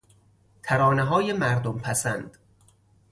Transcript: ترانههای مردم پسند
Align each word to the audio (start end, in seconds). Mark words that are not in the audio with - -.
ترانههای 0.63 1.33
مردم 1.33 1.79
پسند 1.79 2.37